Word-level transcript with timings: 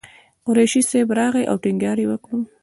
قریشي 0.45 0.81
صاحب 0.89 1.09
راغی 1.19 1.43
او 1.49 1.55
ټینګار 1.63 1.97
یې 2.01 2.07
وکړ. 2.09 2.31